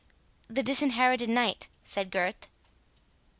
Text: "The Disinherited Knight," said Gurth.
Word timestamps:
"The 0.47 0.63
Disinherited 0.63 1.29
Knight," 1.29 1.67
said 1.83 2.09
Gurth. 2.09 2.47